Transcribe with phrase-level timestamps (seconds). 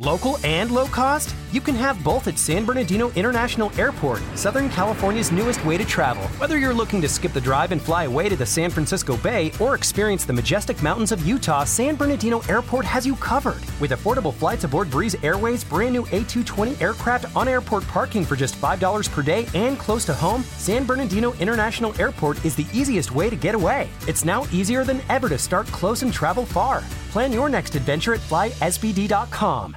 [0.00, 1.34] Local and low cost?
[1.50, 6.22] You can have both at San Bernardino International Airport, Southern California's newest way to travel.
[6.38, 9.50] Whether you're looking to skip the drive and fly away to the San Francisco Bay
[9.58, 13.60] or experience the majestic mountains of Utah, San Bernardino Airport has you covered.
[13.80, 18.54] With affordable flights aboard Breeze Airways' brand new A220 aircraft on airport parking for just
[18.54, 23.28] $5 per day and close to home, San Bernardino International Airport is the easiest way
[23.28, 23.88] to get away.
[24.06, 26.84] It's now easier than ever to start close and travel far.
[27.10, 29.76] Plan your next adventure at flysbd.com.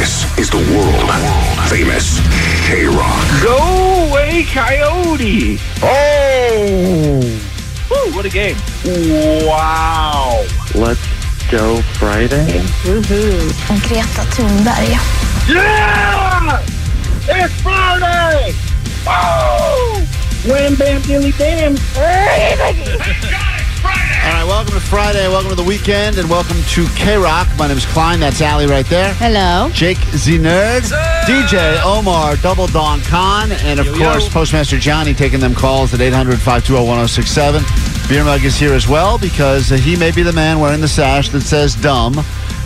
[0.00, 1.10] This is the world
[1.68, 2.20] famous
[2.66, 3.42] K Rock.
[3.42, 5.58] Go away, Coyote!
[5.82, 7.20] Oh!
[7.90, 8.56] Woo, what a game.
[9.46, 10.44] Wow!
[10.74, 11.00] Let's
[11.50, 12.62] go Friday.
[12.84, 14.98] Greta Thunberg.
[15.48, 16.62] Yeah!
[17.28, 18.54] It's Friday!
[19.06, 20.06] Oh!
[20.46, 21.76] Wham bam dilly dam!
[24.22, 27.48] All right, welcome to Friday, welcome to the weekend, and welcome to K Rock.
[27.56, 28.20] My name is Klein.
[28.20, 29.14] That's Allie right there.
[29.14, 29.70] Hello.
[29.72, 30.82] Jake the Nerd,
[31.24, 36.34] DJ Omar, Double Don Khan, and of course Postmaster Johnny taking them calls at 800
[36.34, 37.62] 520 1067.
[38.10, 40.88] Beer Mug is here as well because uh, he may be the man wearing the
[40.88, 42.14] sash that says dumb.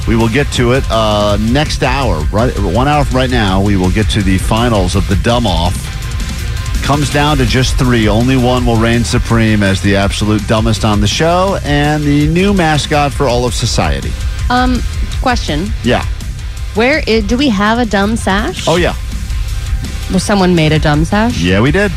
[0.09, 2.21] We will get to it uh, next hour.
[2.33, 5.47] Right, one hour from right now, we will get to the finals of the dumb
[5.47, 5.94] off.
[6.85, 8.09] Comes down to just three.
[8.09, 12.53] Only one will reign supreme as the absolute dumbest on the show and the new
[12.53, 14.13] mascot for all of society.
[14.51, 14.81] Um,
[15.23, 16.05] question: Yeah.
[16.75, 18.67] Where do we have a dumb sash?
[18.69, 18.95] Oh, yeah.
[20.11, 21.41] Well, someone made a dumb sash.
[21.41, 21.91] Yeah, we did.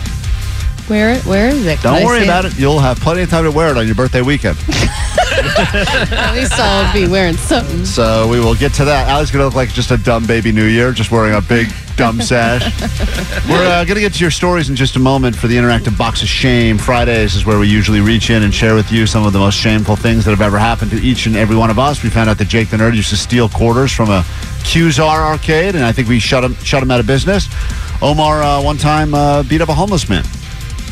[0.87, 1.09] Where?
[1.09, 1.81] It where is it?
[1.81, 2.57] Don't worry about it.
[2.57, 4.57] You'll have plenty of time to wear it on your birthday weekend.
[4.69, 7.83] At least I'll be wearing something.
[7.83, 9.09] So we will get to that.
[9.09, 11.67] Allie's going to look like just a dumb baby New Year, just wearing a big
[11.97, 12.63] dumb sash.
[13.49, 15.97] We're uh, going to get to your stories in just a moment for the interactive
[15.97, 16.77] box of shame.
[16.77, 19.55] Fridays is where we usually reach in and share with you some of the most
[19.55, 22.03] shameful things that have ever happened to each and every one of us.
[22.03, 24.21] We found out that Jake the Nerd used to steal quarters from a
[24.61, 27.47] Qzar arcade, and I think we shut him shut him out of business.
[28.01, 30.23] Omar uh, one time uh, beat up a homeless man.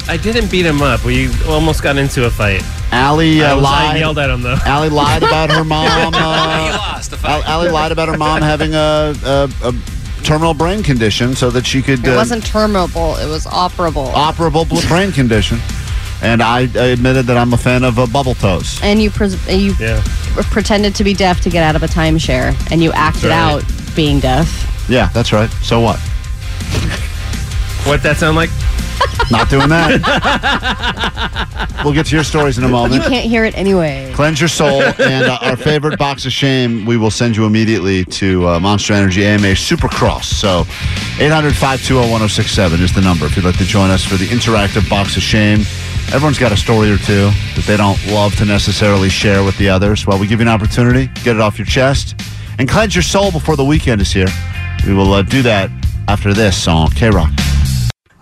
[0.07, 1.03] I didn't beat him up.
[1.03, 2.61] We almost got into a fight.
[2.91, 3.99] Allie I, uh, was, I lied.
[3.99, 4.57] yelled at him though.
[4.65, 6.13] Allie lied about her mom.
[6.15, 9.73] Uh, Al- Allie lied about her mom having a, a, a
[10.25, 13.15] terminal brain condition so that she could It uh, wasn't terminable.
[13.17, 14.11] It was operable.
[14.13, 15.59] operable brain condition.
[16.21, 18.79] And I, I admitted that I'm a fan of uh, bubble toes.
[18.81, 20.01] and you pres- you Yeah.
[20.51, 23.31] pretended to be deaf to get out of a timeshare, and you acted right.
[23.63, 23.63] out
[23.95, 24.47] being deaf.
[24.89, 25.49] Yeah, that's right.
[25.61, 25.99] So what?
[27.85, 28.49] What that sound like?
[29.31, 30.01] Not doing that.
[31.83, 32.93] we'll get to your stories in a moment.
[32.93, 34.11] You can't hear it anyway.
[34.13, 38.05] Cleanse your soul, and uh, our favorite box of shame, we will send you immediately
[38.05, 40.25] to uh, Monster Energy AMA Supercross.
[40.25, 40.61] So
[41.19, 44.87] 800 520 1067 is the number if you'd like to join us for the interactive
[44.89, 45.61] box of shame.
[46.13, 49.69] Everyone's got a story or two that they don't love to necessarily share with the
[49.69, 50.05] others.
[50.05, 52.21] Well, we give you an opportunity, get it off your chest,
[52.59, 54.27] and cleanse your soul before the weekend is here.
[54.85, 55.71] We will uh, do that
[56.07, 57.31] after this on K Rock.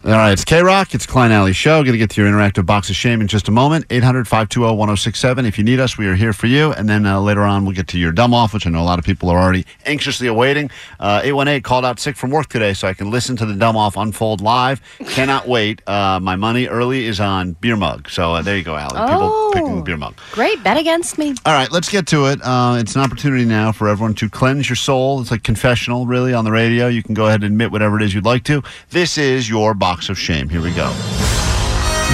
[0.06, 0.94] All right, it's K Rock.
[0.94, 1.82] It's Klein Alley Show.
[1.82, 3.86] Going to get to your interactive box of shame in just a moment.
[3.90, 5.46] 800 520 1067.
[5.46, 6.74] If you need us, we are here for you.
[6.74, 8.84] And then uh, later on, we'll get to your dumb off, which I know a
[8.84, 10.70] lot of people are already anxiously awaiting.
[11.00, 13.78] Uh, 818 called out sick from work today, so I can listen to the dumb
[13.78, 14.82] off unfold live.
[15.08, 15.82] Cannot wait.
[15.88, 18.10] Uh, my money early is on beer mug.
[18.10, 18.98] So uh, there you go, Allie.
[18.98, 19.52] Oh.
[19.54, 20.18] People picking beer mug.
[20.34, 21.34] Great, bet against me.
[21.46, 22.42] All right, let's get to it.
[22.44, 25.22] Uh, it's an opportunity now for everyone to cleanse your soul.
[25.22, 26.88] It's like confessional, really, on the radio.
[26.88, 28.62] You can go ahead and admit whatever it is you'd like to.
[28.90, 30.50] This is your box of shame.
[30.50, 30.90] Here we go.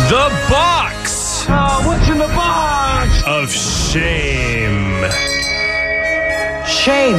[0.09, 3.23] The box Oh, what's in the box?
[3.25, 5.01] of shame.
[6.67, 7.17] Shame.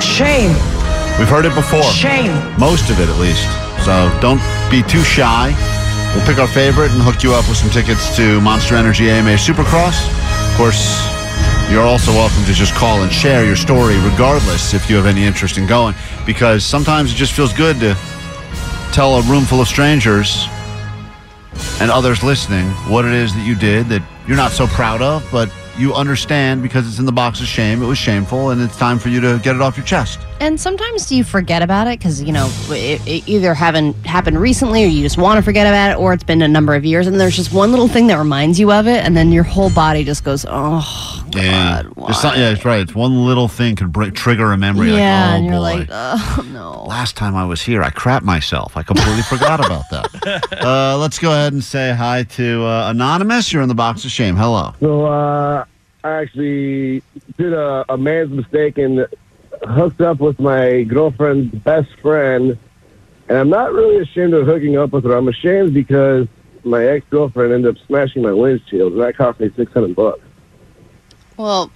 [0.00, 0.52] Shame.
[1.18, 1.82] We've heard it before.
[1.82, 2.32] Shame.
[2.58, 3.42] Most of it, at least.
[3.84, 4.40] So don't
[4.70, 5.50] be too shy.
[6.14, 9.34] We'll pick our favorite and hook you up with some tickets to Monster Energy AMA
[9.34, 9.96] Supercross.
[10.50, 11.02] Of course,
[11.72, 15.24] you're also welcome to just call and share your story, regardless if you have any
[15.24, 15.94] interest in going,
[16.26, 17.96] because sometimes it just feels good to
[18.94, 20.46] tell a room full of strangers
[21.80, 25.26] and others listening what it is that you did that you're not so proud of,
[25.32, 27.82] but you understand because it's in the box of shame.
[27.82, 30.20] It was shameful, and it's time for you to get it off your chest.
[30.40, 34.84] And sometimes you forget about it because you know it, it either haven't happened recently,
[34.84, 37.08] or you just want to forget about it, or it's been a number of years,
[37.08, 39.70] and there's just one little thing that reminds you of it, and then your whole
[39.70, 42.80] body just goes, "Oh, Yeah, God, It's not- yeah, it's right.
[42.80, 44.92] It's one little thing could bring, trigger a memory.
[44.92, 45.60] yeah, like, oh, and you're boy.
[45.60, 46.84] like, oh no.
[46.88, 48.76] Last time I was here, I crapped myself.
[48.76, 50.42] I completely forgot about that.
[50.64, 53.52] Uh, let's go ahead and say hi to uh, Anonymous.
[53.52, 54.34] You're in the box of shame.
[54.36, 54.72] Hello.
[54.80, 55.64] So uh,
[56.02, 57.02] I actually
[57.36, 59.06] did a, a man's mistake and
[59.68, 62.58] hooked up with my girlfriend's best friend.
[63.28, 65.14] And I'm not really ashamed of hooking up with her.
[65.16, 66.26] I'm ashamed because
[66.64, 70.20] my ex girlfriend ended up smashing my windshield, and that cost me six hundred bucks.
[71.36, 71.70] Well,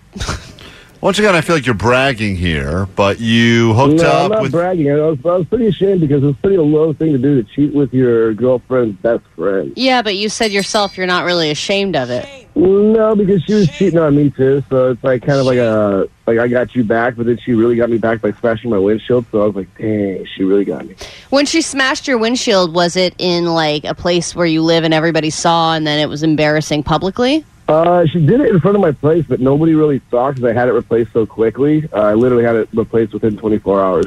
[1.00, 4.50] Once again, I feel like you're bragging here, but you hooked no, I'm not with.
[4.50, 4.90] bragging.
[4.90, 7.48] I was, I was pretty ashamed because it's pretty a low thing to do to
[7.54, 9.72] cheat with your girlfriend's best friend.
[9.76, 12.26] yeah, but you said yourself you're not really ashamed of it.
[12.56, 14.64] No, because she was cheating on me too.
[14.68, 17.52] So it's like kind of like a like I got you back, but then she
[17.52, 19.24] really got me back by smashing my windshield.
[19.30, 20.96] So I was like, dang, she really got me.
[21.30, 24.92] When she smashed your windshield, was it in like a place where you live and
[24.92, 27.44] everybody saw, and then it was embarrassing publicly?
[27.68, 30.54] Uh, she did it in front of my place, but nobody really saw because I
[30.54, 31.86] had it replaced so quickly.
[31.92, 34.06] Uh, I literally had it replaced within 24 hours.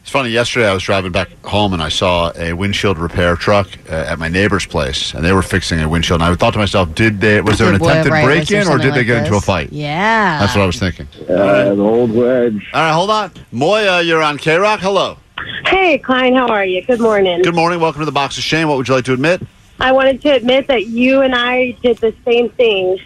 [0.00, 0.30] It's funny.
[0.30, 4.18] Yesterday, I was driving back home and I saw a windshield repair truck uh, at
[4.18, 6.22] my neighbor's place, and they were fixing a windshield.
[6.22, 7.40] And I thought to myself, did they?
[7.40, 9.72] Was there an attempted right, break-in, or something did they like get into a fight?
[9.72, 10.38] Yeah.
[10.38, 11.06] That's what I was thinking.
[11.28, 12.70] Uh, the old wedge.
[12.72, 13.32] All right, hold on.
[13.52, 14.80] Moya, you're on K Rock.
[14.80, 15.18] Hello.
[15.66, 16.82] Hey, Klein, how are you?
[16.82, 17.42] Good morning.
[17.42, 17.80] Good morning.
[17.80, 18.68] Welcome to the Box of Shame.
[18.68, 19.42] What would you like to admit?
[19.80, 22.98] I wanted to admit that you and I did the same thing.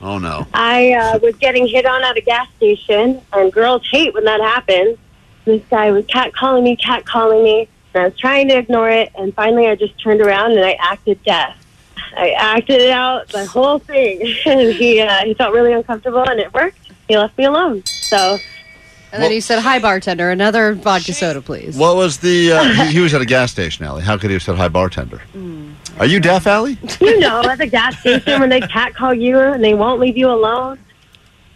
[0.00, 0.46] Oh no.
[0.52, 4.40] I uh, was getting hit on at a gas station, and girls hate when that
[4.40, 4.98] happens.
[5.44, 9.34] This guy was catcalling me, catcalling me, and I was trying to ignore it, and
[9.34, 11.56] finally I just turned around and I acted deaf.
[12.16, 16.40] I acted it out, the whole thing, and he uh, he felt really uncomfortable, and
[16.40, 16.78] it worked.
[17.08, 17.84] He left me alone.
[17.86, 18.38] So
[19.12, 22.52] And then he said, "Hi, bartender, another vodka soda, please." What was the?
[22.52, 24.02] Uh, he, he was at a gas station, Allie.
[24.02, 25.22] How could he have said hi, bartender?
[25.98, 26.76] Are you deaf, Allie?
[27.00, 30.28] you know, at the gas station when they catcall you and they won't leave you
[30.30, 30.78] alone.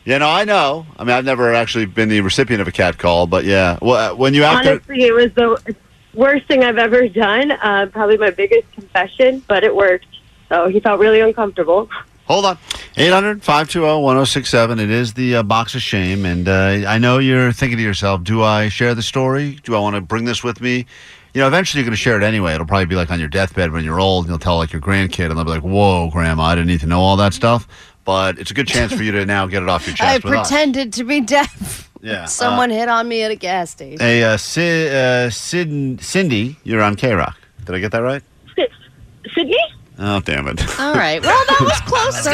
[0.06, 0.86] Yeah, no, I know.
[0.98, 3.78] I mean, I've never actually been the recipient of a cat call, but yeah.
[3.82, 5.76] Well, uh, when you acted, Honestly, it was the
[6.14, 7.50] worst thing I've ever done.
[7.50, 10.06] Uh, probably my biggest confession, but it worked.
[10.48, 11.88] So he felt really uncomfortable.
[12.24, 12.58] hold on.
[12.96, 14.80] 800 520 1067.
[14.80, 16.24] It is the uh, box of shame.
[16.26, 19.58] And uh, I know you're thinking to yourself, do I share the story?
[19.62, 20.86] Do I want to bring this with me?
[21.32, 22.54] You know, eventually you're going to share it anyway.
[22.54, 24.82] It'll probably be like on your deathbed when you're old, and you'll tell like your
[24.82, 27.68] grandkid, and they'll be like, whoa, grandma, I didn't need to know all that stuff.
[28.04, 30.10] But it's a good chance for you to now get it off your chest.
[30.10, 30.48] I with us.
[30.48, 31.88] pretended to be deaf.
[32.02, 32.24] Yeah.
[32.26, 34.00] Someone hit on me at a gas station.
[34.00, 37.36] Hey, uh, Sid, uh, Sid, Cindy, you're on K Rock.
[37.64, 38.22] Did I get that right?
[39.34, 39.56] Sydney?
[40.02, 40.56] Oh, damn it.
[40.80, 41.20] All right.
[41.20, 42.32] Well, that was closer.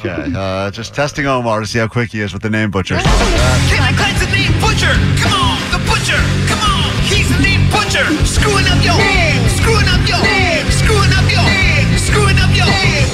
[0.00, 0.32] okay.
[0.34, 2.96] Uh, just testing Omar to see how quick he is with the name butcher.
[2.96, 4.96] Kevin Klein's the name butcher.
[5.20, 6.16] Come on, the butcher.
[6.48, 8.08] Come on, he's the name butcher.
[8.24, 9.44] Screwing up your name.
[9.60, 10.64] Screwing up your name.
[10.72, 11.88] Screwing up your name.
[12.00, 13.12] Screwing up your name.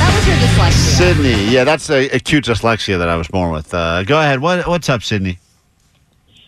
[0.00, 0.96] That was your dyslexia.
[0.96, 1.52] Sydney.
[1.52, 3.74] Yeah, that's a acute dyslexia that I was born with.
[3.74, 4.40] Uh, go ahead.
[4.40, 5.38] What, what's up, Sydney?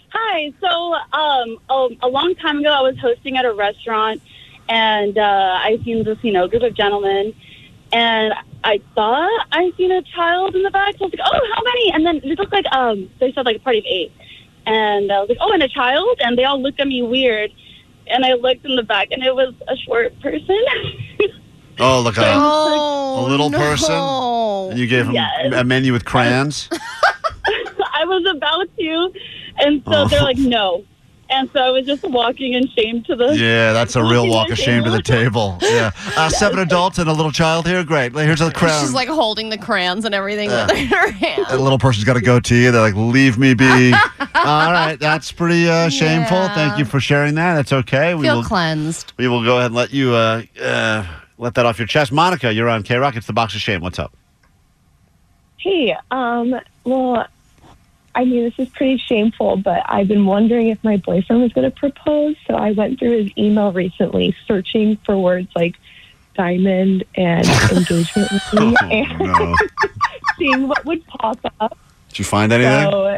[0.08, 0.52] Hi.
[0.61, 4.23] So, um, a, a long time ago, I was hosting at a restaurant,
[4.69, 7.35] and uh, I seen this, you know, group of gentlemen,
[7.93, 8.32] and
[8.64, 10.94] I thought I seen a child in the back.
[10.99, 13.44] So I was like, "Oh, how many?" And then it looked like um, they said
[13.47, 14.12] like a party of eight,
[14.67, 17.50] and I was like, "Oh, and a child," and they all looked at me weird,
[18.06, 20.59] and I looked in the back, and it was a short person.
[21.81, 23.59] Oh, look at Oh, a little no.
[23.59, 23.94] person.
[24.70, 25.53] And you gave him Yes.
[25.55, 26.69] a menu with crayons.
[26.70, 29.12] I was about to,
[29.59, 30.09] and so Oh.
[30.09, 30.85] they're like, "No."
[31.33, 33.35] And so I was just walking in shame to the.
[33.37, 35.59] Yeah, that's a real walk of shame to the table.
[35.62, 35.91] Yeah.
[36.15, 37.83] Uh, seven adults and a little child here.
[37.83, 38.12] Great.
[38.15, 38.81] Here's a crown.
[38.83, 40.67] She's like holding the crayons and everything Yeah.
[40.67, 41.47] with her hand.
[41.49, 42.69] That little person's got a goatee.
[42.69, 43.93] They're like, leave me be.
[44.35, 44.97] All right.
[45.01, 46.37] That's pretty uh, shameful.
[46.37, 46.55] Yeah.
[46.55, 47.55] Thank you for sharing that.
[47.55, 48.15] That's okay.
[48.15, 49.15] We Feel will, cleansed.
[49.17, 51.07] we will go ahead and let you uh, uh,
[51.39, 52.12] let that off your chest.
[52.12, 53.17] Monica, you're on K Rock.
[53.17, 53.81] It's the box of shame.
[53.81, 54.15] What's up?
[55.57, 57.27] Hey, um, well,
[58.14, 61.71] I mean, this is pretty shameful, but I've been wondering if my boyfriend was going
[61.71, 62.37] to propose.
[62.47, 65.76] So I went through his email recently, searching for words like
[66.35, 69.57] diamond and engagement ring, oh, me, and no.
[70.38, 71.78] seeing what would pop up.
[72.09, 72.90] Did you find anything?
[72.90, 73.12] So,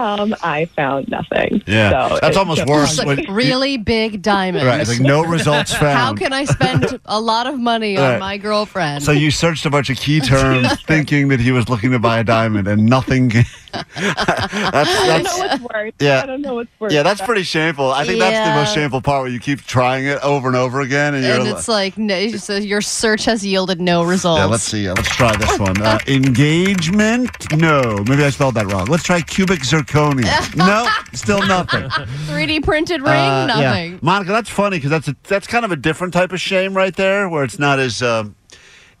[0.00, 1.62] um, I found nothing.
[1.66, 1.90] Yeah.
[1.90, 2.98] So That's it's almost just- worse.
[2.98, 4.64] It's like really big diamonds.
[4.66, 4.86] Right.
[4.86, 5.96] Like no results found.
[5.98, 8.18] How can I spend a lot of money on Right.
[8.20, 9.02] my girlfriend?
[9.04, 12.18] So you searched a bunch of key terms, thinking that he was looking to buy
[12.20, 13.32] a diamond, and nothing.
[13.72, 15.92] That's, I don't know what's worse.
[16.00, 16.22] Yeah.
[16.22, 16.92] I don't know what's worse.
[16.92, 17.90] yeah, that's pretty shameful.
[17.90, 20.80] I think that's the most shameful part where you keep trying it over and over
[20.80, 24.38] again, and you're and it's like no, so your search has yielded no results.
[24.38, 24.88] Yeah, let's see.
[24.88, 25.80] Uh, let's try this one.
[25.80, 27.30] Uh, engagement?
[27.56, 28.02] No.
[28.08, 28.86] Maybe I spelled that wrong.
[28.86, 30.56] Let's try cubic zirconia.
[30.56, 31.82] no, still nothing.
[32.28, 33.60] 3D printed ring, Uh, yeah.
[33.60, 33.98] nothing.
[34.02, 36.94] Monica, that's funny because that's a, that's kind of a different type of shame right
[36.96, 38.34] there, where it's not as um,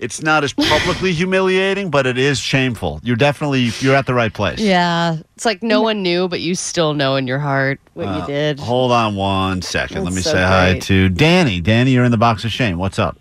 [0.00, 3.00] It's not as publicly humiliating, but it is shameful.
[3.02, 4.58] You're definitely you're at the right place.
[4.58, 5.18] Yeah.
[5.36, 8.26] It's like no one knew, but you still know in your heart what you Uh,
[8.26, 8.58] did.
[8.60, 9.98] Hold on one second.
[9.98, 10.82] Let That's me so say hi great.
[10.84, 11.60] to Danny.
[11.60, 12.78] Danny, you're in the box of shame.
[12.78, 13.18] What's up?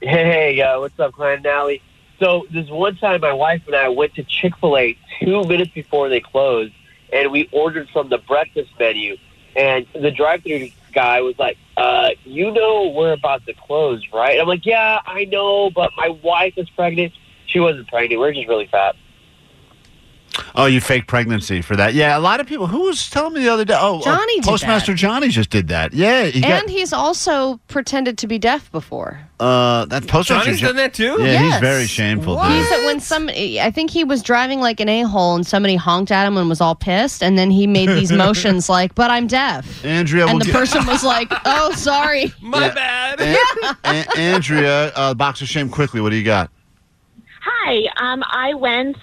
[0.00, 1.82] Hey, uh, what's up, Klein and Allie?
[2.20, 5.72] So this one time, my wife and I went to Chick Fil A two minutes
[5.74, 6.72] before they closed,
[7.12, 9.16] and we ordered from the breakfast menu.
[9.56, 14.46] And the drive-through guy was like, uh, "You know we're about to close, right?" I'm
[14.46, 17.12] like, "Yeah, I know, but my wife is pregnant.
[17.46, 18.20] She wasn't pregnant.
[18.20, 18.96] We're just really fat."
[20.54, 21.92] Oh, you fake pregnancy for that?
[21.92, 22.66] Yeah, a lot of people.
[22.66, 23.76] Who was telling me the other day?
[23.78, 25.92] Oh, uh, Johnny did Postmaster Johnny just did that.
[25.92, 29.20] Yeah, he got and he's also pretended to be deaf before.
[29.40, 30.44] uh that Postmaster.
[30.46, 31.16] Johnny's Jo- done that too?
[31.20, 32.36] Yeah, he's very shameful.
[32.42, 32.50] dude.
[32.50, 35.76] He said when somebody, I think he was driving like an a hole and somebody
[35.76, 39.10] honked at him and was all pissed, and then he made these motions like, "But
[39.10, 42.74] I'm deaf," Andrea, and will the get- person was like, "Oh, sorry, my Yeah.
[42.74, 45.68] bad." An- A- Andrea, uh, box of shame.
[45.68, 46.50] Quickly, what do you got?
[47.44, 47.82] Hi.
[47.96, 48.96] Um, I went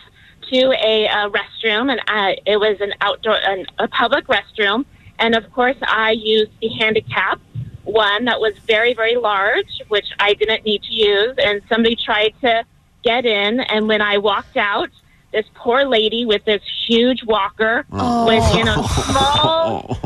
[0.51, 4.85] to a, uh restroom, and I, it was an outdoor, an, a public restroom,
[5.19, 7.39] and of course, I used the handicap
[7.83, 11.33] one that was very, very large, which I didn't need to use.
[11.43, 12.63] And somebody tried to
[13.03, 14.89] get in, and when I walked out,
[15.31, 18.25] this poor lady with this huge walker Oh.
[18.25, 19.97] was in a small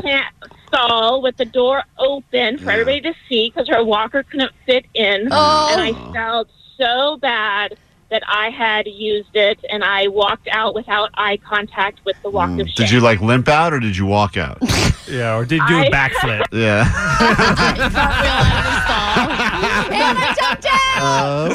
[0.68, 5.28] stall with the door open for everybody to see because her walker couldn't fit in.
[5.32, 5.70] Oh.
[5.72, 7.78] And I felt so bad
[8.14, 12.50] that I had used it, and I walked out without eye contact with the walk
[12.50, 12.60] hmm.
[12.60, 12.86] of shame.
[12.86, 14.60] Did you like limp out or did you walk out?
[15.10, 16.46] yeah, or did you do I- a backflip?
[16.52, 16.82] yeah.
[19.90, 20.68] and I jumped
[21.02, 21.50] oh.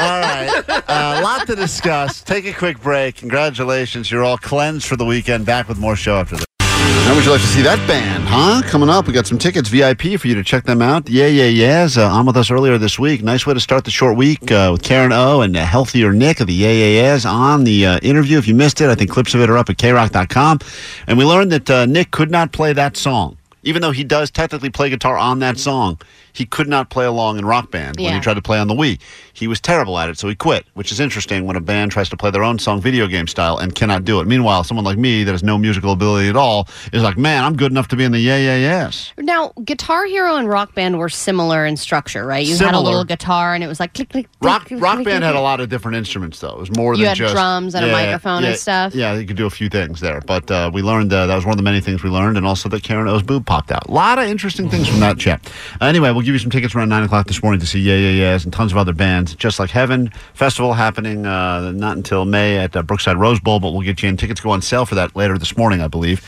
[0.00, 0.64] All right.
[0.68, 2.20] Uh, a lot to discuss.
[2.22, 3.14] Take a quick break.
[3.16, 4.10] Congratulations.
[4.10, 5.46] You're all cleansed for the weekend.
[5.46, 6.44] Back with more show after this.
[6.88, 8.62] How would you like to see that band, huh?
[8.66, 11.08] Coming up, we got some tickets VIP for you to check them out.
[11.08, 11.96] Yeah, yeah, yeahs.
[11.96, 13.22] Uh, on with us earlier this week.
[13.22, 16.40] Nice way to start the short week uh, with Karen O and uh, Healthier Nick
[16.40, 18.36] of the Yeah, yeah, yeahs on the uh, interview.
[18.38, 20.58] If you missed it, I think clips of it are up at krock.com.
[21.06, 23.38] And we learned that uh, Nick could not play that song.
[23.62, 25.98] Even though he does technically play guitar on that song,
[26.38, 28.74] he could not play along in Rock Band when he tried to play on the
[28.74, 29.00] Wii.
[29.32, 32.08] He was terrible at it, so he quit, which is interesting when a band tries
[32.08, 34.26] to play their own song video game style and cannot do it.
[34.26, 37.56] Meanwhile, someone like me that has no musical ability at all is like, man, I'm
[37.56, 39.12] good enough to be in the yeah, yeah, yes.
[39.18, 42.44] Now, Guitar Hero and Rock Band were similar in structure, right?
[42.46, 42.84] You had a Similar.
[42.84, 44.26] little guitar, and it was like click, click.
[44.32, 46.50] click, Rock click, Rock click, Band had a lot of different instruments, though.
[46.50, 48.94] It was more You than had just drums and a microphone and stuff?
[48.94, 50.20] Yeah, you could do a few things there.
[50.20, 52.46] But uh, we learned uh, that was one of the many things we learned, and
[52.46, 53.86] also that Karen O's boob popped out.
[53.88, 55.40] A lot of interesting things from that chat.
[55.80, 57.94] Uh, anyway, we'll give you some tickets around nine o'clock this morning to see Yeah
[57.94, 59.34] Yeah Yeahs and tons of other bands.
[59.34, 63.72] Just like Heaven festival happening uh, not until May at uh, Brookside Rose Bowl, but
[63.72, 64.18] we'll get you in.
[64.18, 66.22] Tickets go on sale for that later this morning, I believe.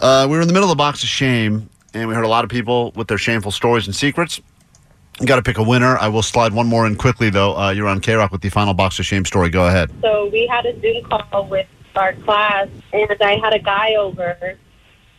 [0.00, 2.28] Uh, we were in the middle of the box of shame, and we heard a
[2.28, 4.40] lot of people with their shameful stories and secrets.
[5.20, 5.98] You got to pick a winner.
[5.98, 7.54] I will slide one more in quickly, though.
[7.54, 9.50] Uh, you're on K Rock with the final box of shame story.
[9.50, 9.90] Go ahead.
[10.00, 14.56] So we had a Zoom call with our class, and I had a guy over.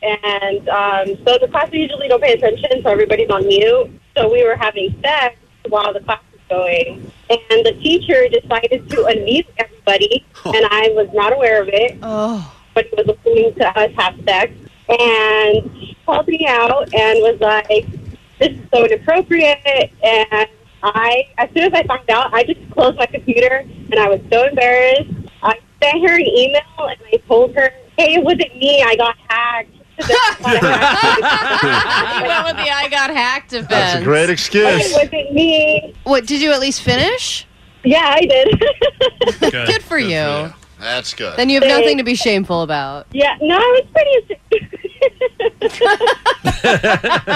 [0.05, 3.89] And um, so the class usually don't pay attention, so everybody's on mute.
[4.15, 7.12] So we were having sex while the class was going.
[7.29, 11.97] And the teacher decided to unmute everybody, and I was not aware of it.
[12.01, 12.53] Oh.
[12.74, 14.53] But he was listening to us have sex.
[14.88, 17.88] And he called me out and was like,
[18.39, 19.91] this is so inappropriate.
[20.03, 20.47] And
[20.83, 24.19] I, as soon as I found out, I just closed my computer and I was
[24.31, 25.09] so embarrassed.
[25.41, 28.83] I sent her an email and I told her, hey, it wasn't me.
[28.83, 29.71] I got hacked.
[29.98, 30.20] You went
[32.46, 33.70] with the I got hacked defense.
[33.70, 34.66] That's a great excuse.
[34.66, 35.94] It wasn't me.
[36.04, 37.48] What, did you at least finish?
[37.84, 38.60] Yeah, I did.
[39.52, 40.52] Good, for you.
[40.80, 41.38] That's good.
[41.38, 43.08] Then you have nothing to be shameful about.
[43.12, 44.40] yeah, no, I was pretty.
[46.65, 46.70] All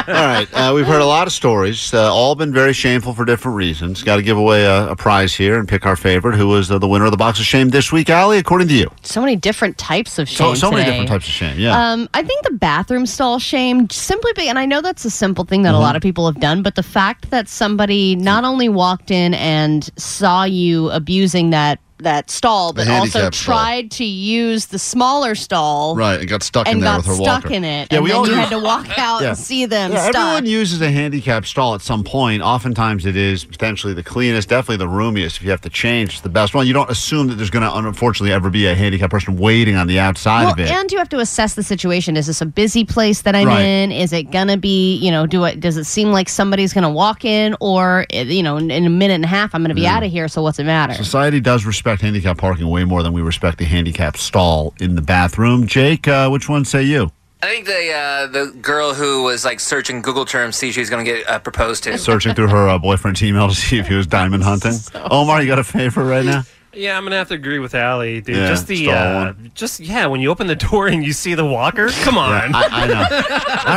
[0.08, 0.48] right.
[0.54, 4.04] Uh, we've heard a lot of stories, uh, all been very shameful for different reasons.
[4.04, 6.36] Got to give away a, a prize here and pick our favorite.
[6.36, 8.74] Who was uh, the winner of the box of shame this week, Allie, according to
[8.74, 8.90] you?
[9.04, 10.56] So many different types of So, shame.
[10.56, 10.92] so many today.
[10.92, 11.60] different types of shame.
[11.60, 11.92] Yeah.
[11.92, 15.46] Um, I think the bathroom stall shame simply, be, and I know that's a simple
[15.46, 15.84] thing that a Mm-hmm.
[15.84, 19.90] lot of people have done, but the fact that somebody not only walked in and
[19.98, 23.56] saw you abusing that that stall, but also handicap stall.
[23.56, 26.20] tried to use the smaller stall, right.
[26.20, 27.54] And got stuck in there got with her stuck walker.
[27.54, 29.30] in it, Yeah, and we then all you use- had to walk out Yeah.
[29.30, 30.16] and see them Yeah, stuck.
[30.16, 32.42] everyone uses a handicap stall at some point.
[32.42, 35.38] Oftentimes, it is potentially the cleanest, definitely the roomiest.
[35.38, 36.68] If you have to change, it's the best one.
[36.68, 39.88] You don't assume that there's going to, unfortunately, ever be a handicapped person waiting on
[39.88, 40.70] the outside well, of it.
[40.72, 42.16] and you have to assess the situation.
[42.18, 43.62] Is this a busy place that I'm Right.
[43.62, 43.92] in?
[43.92, 45.60] Is it gonna be, you know, do it?
[45.60, 48.90] Does it seem like somebody's gonna walk in, or eh, you know, in, in a
[48.90, 49.98] minute and a half, I'm gonna be Yeah.
[49.98, 50.28] out of here?
[50.28, 50.94] So what's it matter?
[50.94, 55.02] Society does respect handicap parking way more than we respect the handicap stall in the
[55.02, 55.66] bathroom.
[55.66, 57.12] Jake, uh, which one say you?
[57.42, 61.04] I think the uh, the girl who was like searching Google terms see she's going
[61.04, 61.98] to get uh, proposed to.
[61.98, 64.74] Searching through her uh, boyfriend's email to see if he was diamond hunting.
[65.10, 66.44] Omar, you got a favorite right now?
[66.72, 68.36] Yeah, I'm gonna have to agree with Allie, dude.
[68.38, 71.44] Yeah, just the uh, just yeah, when you open the door and you see the
[71.46, 72.30] walker, come on.
[72.52, 73.04] Yeah, I, I know.
[73.66, 73.76] All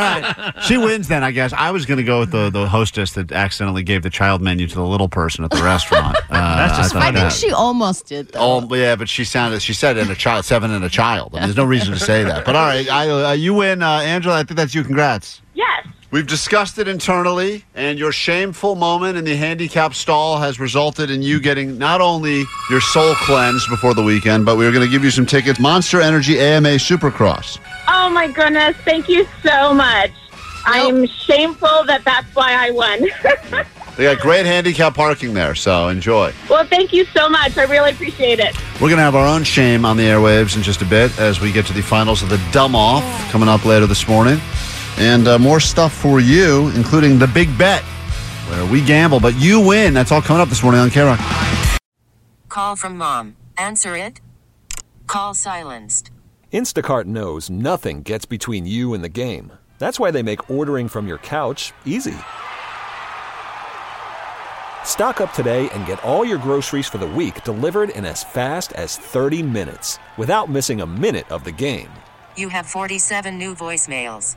[0.53, 1.25] right, she wins then.
[1.25, 4.11] I guess I was going to go with the the hostess that accidentally gave the
[4.11, 6.17] child menu to the little person at the restaurant.
[6.33, 8.67] Uh, That's just I thought I think that- she almost did though.
[8.71, 9.61] Oh, yeah, but she sounded.
[9.61, 11.31] She said in a child, seven and a child.
[11.35, 12.45] I mean, there's no reason to say that.
[12.47, 14.39] But all right, I, uh, you win, uh, Angela.
[14.39, 14.83] I think that's you.
[14.83, 15.43] Congrats.
[15.55, 15.87] Yes.
[16.13, 21.23] We've discussed it internally, and your shameful moment in the handicap stall has resulted in
[21.23, 24.91] you getting not only your soul cleansed before the weekend, but we are going to
[24.91, 25.59] give you some tickets.
[25.59, 27.59] Monster Energy AMA Supercross.
[27.89, 28.77] Oh my goodness!
[28.85, 30.11] Thank you so much.
[30.67, 33.65] I'm shameful that that's why I won.
[33.95, 36.33] They got great handicap parking there, so enjoy.
[36.49, 37.59] well, thank you so much.
[37.59, 38.57] I really appreciate it.
[38.77, 41.43] We're going to have our own shame on the airwaves in just a bit as
[41.43, 44.41] we get to the finals of the Dumb Off coming up later this morning.
[44.99, 47.83] And uh, more stuff for you, including the big bet,
[48.49, 49.95] where we gamble, but you win.
[49.95, 51.21] That's all coming up this morning on K Rock.
[52.49, 53.37] Call from mom.
[53.57, 54.21] Answer it.
[55.07, 56.11] Call silenced.
[56.53, 59.53] Instacart knows nothing gets between you and the game.
[59.79, 62.15] That's why they make ordering from your couch easy.
[64.85, 68.73] Stock up today and get all your groceries for the week delivered in as fast
[68.75, 71.89] as 30 minutes without missing a minute of the game.
[72.37, 74.37] You have 47 new voicemails.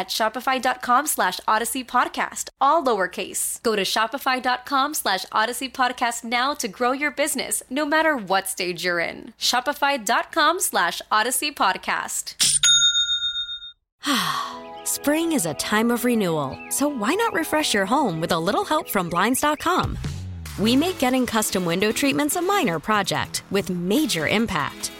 [0.00, 3.62] at shopify.com slash odyssey podcast, all lowercase.
[3.62, 8.84] Go to shopify.com slash odyssey podcast now to grow your business, no matter what stage
[8.84, 9.34] you're in.
[9.38, 12.34] Shopify.com slash odyssey podcast.
[14.86, 18.64] Spring is a time of renewal, so why not refresh your home with a little
[18.64, 19.98] help from Blinds.com?
[20.58, 24.99] We make getting custom window treatments a minor project with major impact.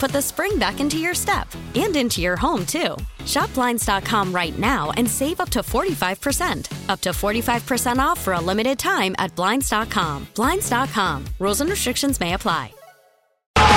[0.00, 2.96] put the spring back into your step and into your home, too.
[3.26, 6.88] Shop Blinds.com right now and save up to 45%.
[6.88, 10.26] Up to 45% off for a limited time at Blinds.com.
[10.34, 11.24] Blinds.com.
[11.38, 12.72] Rules and restrictions may apply.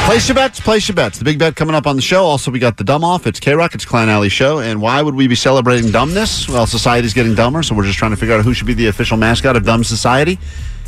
[0.06, 1.18] Place your bets, place your bets.
[1.18, 2.26] The big bet coming up on the show.
[2.26, 3.26] Also, we got the dumb off.
[3.26, 4.60] It's K Rock, it's Klein Alley Show.
[4.60, 6.50] And why would we be celebrating dumbness?
[6.50, 8.88] Well, society's getting dumber, so we're just trying to figure out who should be the
[8.88, 10.40] official mascot of Dumb Society.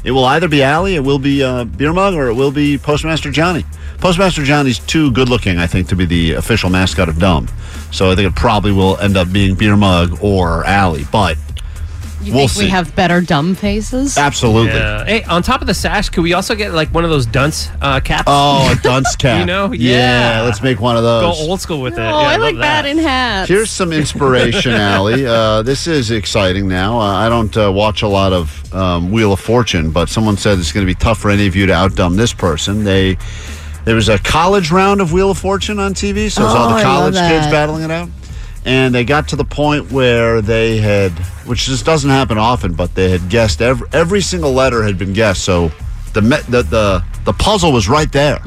[0.03, 2.77] It will either be Allie, it will be uh, Beer Mug, or it will be
[2.77, 3.65] Postmaster Johnny.
[3.99, 7.47] Postmaster Johnny's too good looking, I think, to be the official mascot of Dumb.
[7.91, 11.05] So I think it probably will end up being Beer Mug or Allie.
[11.11, 11.37] But
[12.21, 12.63] You we'll think see.
[12.65, 14.17] we have better dumb faces?
[14.17, 14.73] Absolutely.
[14.73, 15.05] Yeah.
[15.05, 17.69] Hey, on top of the sash, could we also get like one of those dunce
[17.81, 18.25] uh, caps?
[18.27, 19.39] Oh, a dunce cap.
[19.39, 19.71] you know?
[19.71, 21.37] Yeah, let's make one of those.
[21.37, 21.99] Go old school with it.
[22.01, 22.81] Oh, Yeah, I love like that.
[22.83, 23.49] that in hats.
[23.49, 25.25] Here's some inspiration, Allie.
[25.25, 26.99] Uh, this is exciting now.
[26.99, 30.59] Uh, I don't uh, watch a lot of um, Wheel of Fortune, but someone said
[30.59, 32.83] it's going to be tough for any of you to outdumb this person.
[32.83, 33.17] They
[33.85, 36.75] There was a college round of Wheel of Fortune on TV, so it's all Oh,
[36.75, 38.09] I the college kids battling it out.
[38.65, 41.11] and they got to the point where they had,
[41.45, 45.13] which just doesn't happen often, but they had guessed every every single letter had been
[45.13, 45.43] guessed.
[45.43, 45.71] So
[46.13, 48.39] the me- the the, the puzzle was right there.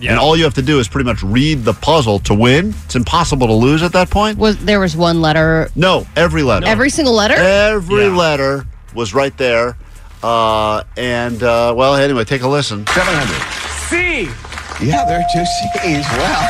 [0.00, 2.72] And all you have to do is pretty much read the puzzle to win.
[2.84, 4.38] It's impossible to lose at that point.
[4.38, 5.68] Was there was one letter?
[5.74, 6.66] No, every letter.
[6.68, 7.34] Every single letter?
[7.34, 9.76] Every letter was right there.
[10.22, 12.86] Uh, and uh, well, anyway, take a listen.
[12.86, 13.42] Seven hundred.
[13.88, 14.47] C.
[14.80, 16.06] Yeah, there are two C's.
[16.16, 16.48] Wow.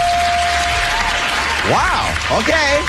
[1.71, 2.39] Wow.
[2.41, 2.85] Okay.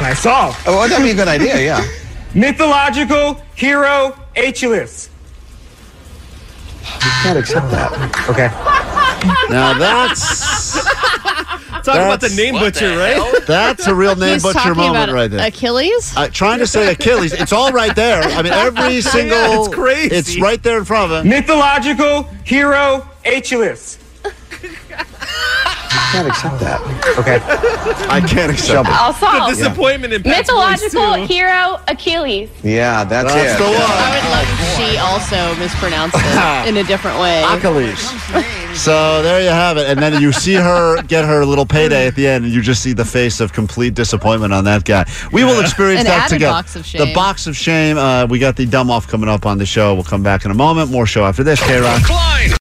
[0.00, 0.56] Nice solve.
[0.66, 1.86] Oh, well, that'd be a good idea, yeah.
[2.34, 5.10] Mythological hero Achilles.
[6.82, 7.92] You can't accept that.
[8.28, 8.48] Okay.
[9.50, 10.74] Now that's
[11.84, 13.46] talking about the name What butcher, the right?
[13.46, 15.46] that's a real name He's butcher talking moment about right there.
[15.48, 16.12] Achilles?
[16.16, 18.22] Uh, trying to say Achilles, it's all right there.
[18.22, 19.64] I mean, every single.
[19.64, 20.14] it's crazy.
[20.14, 21.28] It's right there in front of him.
[21.30, 23.08] Mythological hero
[25.00, 25.12] Achilles.
[26.12, 26.80] Can't accept that.
[27.18, 27.40] Okay.
[28.08, 28.94] I can't accept it.
[28.94, 29.50] I'll solve.
[29.50, 31.26] The disappointment in Pat's Mythological too.
[31.26, 32.50] hero Achilles.
[32.62, 33.64] Yeah, that's, That's it.
[33.64, 33.74] the one.
[33.80, 37.42] I would love if she also mispronounced it in a different way.
[37.44, 37.98] Achilles.
[38.80, 39.88] So there you have it.
[39.88, 42.82] And then you see her get her little payday at the end, and you just
[42.82, 45.06] see the face of complete disappointment on that guy.
[45.32, 46.52] We will experience An that added together.
[46.52, 47.98] box of The box of shame.
[47.98, 49.94] Uh, we got the dumb off coming up on the show.
[49.94, 50.90] We'll come back in a moment.
[50.90, 51.60] More show after this.
[51.66, 52.60] K Rock.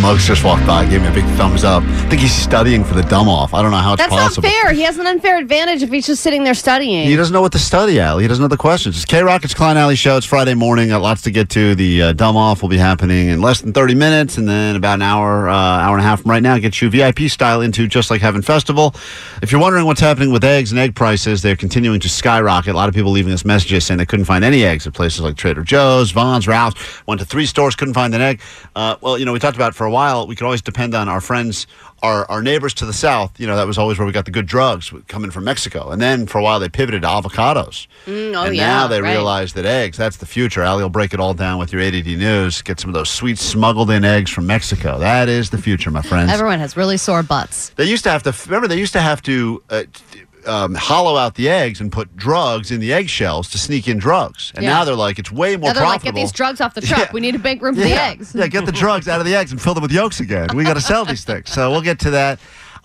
[0.00, 1.82] Muggs just walked by, gave me a big thumbs up.
[1.82, 3.52] I think he's studying for the dumb off.
[3.52, 4.48] I don't know how it's That's possible.
[4.48, 4.72] not fair.
[4.72, 7.06] He has an unfair advantage if he's just sitting there studying.
[7.06, 8.18] He doesn't know what to study, Al.
[8.18, 8.96] He doesn't know the questions.
[8.96, 9.44] It's K Rock.
[9.44, 10.16] It's Klein Alley Show.
[10.16, 10.88] It's Friday morning.
[10.88, 11.74] Got lots to get to.
[11.74, 14.94] The uh, dumb off will be happening in less than 30 minutes, and then about
[14.94, 17.86] an hour, uh, hour and a half from right now, get you VIP style into
[17.86, 18.94] Just Like Heaven Festival.
[19.42, 22.74] If you're wondering what's happening with eggs and egg prices, they're continuing to skyrocket.
[22.74, 25.20] A lot of people leaving us messages saying they couldn't find any eggs at places
[25.20, 27.02] like Trader Joe's, Vons, Ralph's.
[27.06, 28.40] Went to three stores, couldn't find an egg.
[28.74, 30.26] Uh, well, you know, we talked about for a while.
[30.26, 31.66] We could always depend on our friends
[32.02, 34.30] our, our neighbors to the south, you know, that was always where we got the
[34.30, 35.90] good drugs coming from Mexico.
[35.90, 37.86] And then for a while they pivoted to avocados.
[38.06, 39.12] Mm, oh, and yeah, now they right.
[39.12, 40.62] realize that eggs, that's the future.
[40.62, 42.62] Ali will break it all down with your ADD news.
[42.62, 44.98] Get some of those sweet smuggled in eggs from Mexico.
[44.98, 46.30] That is the future, my friends.
[46.30, 47.70] Everyone has really sore butts.
[47.70, 51.16] they used to have to, remember, they used to have to uh, t- um, hollow
[51.16, 54.52] out the eggs and put drugs in the eggshells to sneak in drugs.
[54.54, 54.70] And Yeah.
[54.70, 56.98] now they're like, it's way more Now they're like, get these drugs off the truck.
[57.00, 57.10] Yeah.
[57.12, 58.34] We need to make room for the eggs.
[58.34, 60.48] Yeah, get the drugs out of the eggs and fill them with yolks again.
[60.54, 61.50] We got to sell these things.
[61.52, 62.38] So we'll get to that.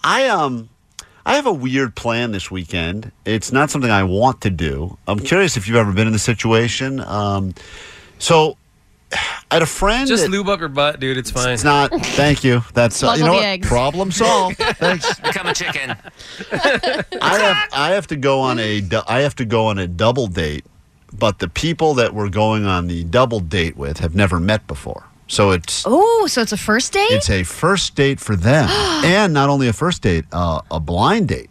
[0.03, 0.69] I um
[1.25, 3.11] I have a weird plan this weekend.
[3.25, 4.97] It's not something I want to do.
[5.07, 6.99] I'm curious if you've ever been in the situation.
[6.99, 7.55] Um,
[8.19, 8.57] so
[9.13, 10.07] I had a friend.
[10.07, 11.17] Just that- lube up your butt, dude.
[11.17, 11.53] It's fine.
[11.53, 11.91] it's not.
[11.91, 12.61] Thank you.
[12.73, 13.43] That's uh, you know what?
[13.45, 13.67] eggs.
[13.67, 14.57] Problem solved.
[14.59, 15.19] Thanks.
[15.19, 15.95] Become a chicken.
[16.51, 20.27] I have I have to go on a I have to go on a double
[20.27, 20.65] date,
[21.13, 25.05] but the people that we're going on the double date with have never met before.
[25.27, 27.11] So it's Oh, so it's a first date?
[27.11, 28.67] it's a first date for them,
[29.05, 31.49] and not only a first date, uh, a blind date.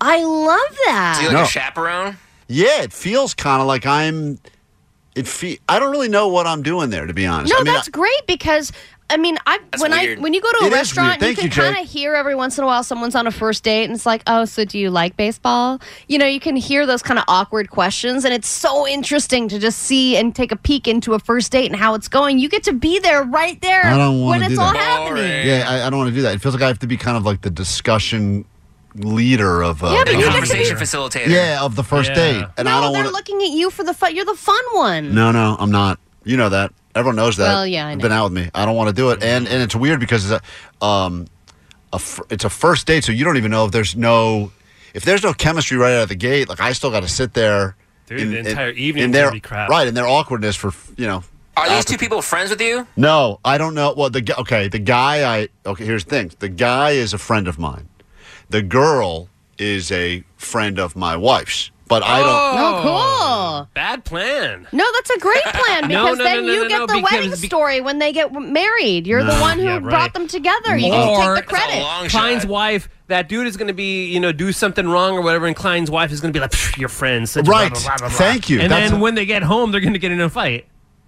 [0.00, 0.86] I love that.
[0.86, 1.12] that.
[1.16, 1.42] Is he like No.
[1.44, 2.16] a chaperone?
[2.48, 4.38] Yeah, it feels kind of like I'm.
[5.14, 7.52] It fe- I don't really know what I'm doing there, to be honest.
[7.52, 8.72] No, I mean, that's great because
[9.10, 10.18] I mean, I when weird.
[10.18, 11.20] I when you go to a It is restaurant, weird.
[11.20, 13.30] Thank you you, can kind of hear every once in a while someone's on a
[13.30, 15.78] first date, and it's like, oh, so do you like baseball?
[16.08, 19.58] You know, you can hear those kind of awkward questions, and it's so interesting to
[19.60, 22.38] just see and take a peek into a first date and how it's going.
[22.40, 24.72] You get to be there right there I don't want when to it's do all
[24.72, 24.80] that.
[24.80, 25.46] happening.
[25.46, 26.34] Yeah, I, I don't want to do that.
[26.34, 28.46] It feels like I have to be kind of like the discussion
[28.96, 31.26] leader of uh, Yeah, but you get to Conversation facilitator.
[31.28, 32.14] yeah of the first Yeah.
[32.14, 33.12] date, and no, I don't they're want to.
[33.12, 34.14] looking at you for the fun.
[34.14, 35.14] You're the fun one.
[35.14, 35.98] No, no, I'm not.
[36.24, 36.72] You know that.
[36.94, 37.48] Everyone knows that.
[37.48, 38.02] Well, yeah, I You've know.
[38.04, 38.50] Been out with me.
[38.54, 40.42] I don't want to do it, and and it's weird because it's
[40.80, 41.26] a, um,
[41.92, 44.52] a fir- it's a first date, so you don't even know if there's no
[44.94, 46.48] if there's no chemistry right out of the gate.
[46.48, 47.76] Like I still got to sit there.
[48.06, 49.68] Dude, the entire evening in their gonna be crap.
[49.70, 51.24] right in their awkwardness for you know.
[51.56, 52.86] Are these two people friends with you?
[52.96, 53.94] No, I don't know.
[53.96, 55.84] Well, the gu- okay, the guy I okay.
[55.84, 56.32] Here's the thing.
[56.38, 57.88] The guy is a friend of mine.
[58.50, 59.28] The girl
[59.58, 62.28] is a friend of my wife's, but I don't.
[62.28, 62.82] Oh, oh
[63.64, 63.68] cool.
[63.74, 64.66] Bad plan.
[64.72, 66.86] No, that's a great plan No, because no, then no, no, you no, get no,
[66.86, 69.06] the because- wedding be- story when they get w- married.
[69.06, 69.82] You're the one who Yeah, right.
[69.82, 70.76] brought them together.
[70.76, 72.10] You Or- get take the credit.
[72.10, 75.46] Klein's wife, that dude is going to be, you know, do something wrong or whatever,
[75.46, 77.72] and Klein's wife is going to be like, "Pff, "Your friends." such blah, Right.
[77.72, 78.60] blah, blah, blah, blah." Thank you.
[78.60, 80.66] And That's then a- when they get home, they're going to get in a fight.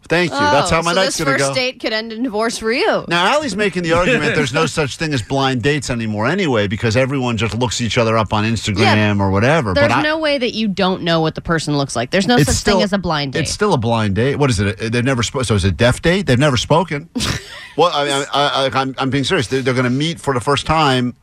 [0.09, 0.39] Thank you.
[0.39, 1.45] That's how Oh, my so night's this gonna go.
[1.45, 3.05] This first date could end in divorce for you.
[3.09, 6.97] Now, Allie's making the argument there's no such thing as blind dates anymore anyway because
[6.97, 9.75] everyone just looks each other up on Instagram or whatever.
[9.75, 12.11] There's but I, no way that you don't know what the person looks like.
[12.11, 13.41] There's no such still- thing as a blind date.
[13.41, 14.37] It's still a blind date.
[14.37, 14.93] What is it?
[14.93, 15.45] They've never spoken.
[15.45, 16.27] So is it a deaf date?
[16.27, 17.09] They've never spoken.
[17.77, 19.47] well, I, I, I, I, I'm, I'm being serious.
[19.49, 21.15] They're, they're going to meet for the first time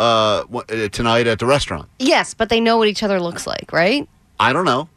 [0.00, 0.42] uh,
[0.90, 1.88] tonight at the restaurant.
[1.98, 4.08] yes, but they know what each other looks like, right?
[4.40, 4.88] I don't know.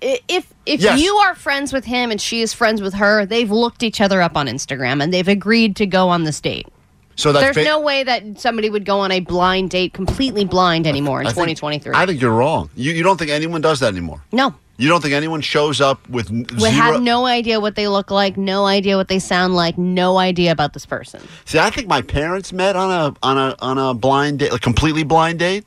[0.00, 1.00] If if Yes.
[1.00, 4.20] you are friends with him and she is friends with her, they've looked each other
[4.22, 6.66] up on Instagram and they've agreed to go on this date.
[7.16, 10.44] So that's There's ba- no way that somebody would go on a blind date completely
[10.44, 11.94] blind anymore in I think- 2023.
[11.94, 12.70] I think you're wrong.
[12.76, 14.22] You, you don't think anyone does that anymore?
[14.32, 14.54] no.
[14.78, 16.70] You don't think anyone shows up with We zero?
[16.70, 20.52] have no idea what they look like, no idea what they sound like, no idea
[20.52, 21.20] about this person.
[21.44, 24.58] See, I think my parents met on a on a on a blind date, a
[24.58, 25.66] completely blind date.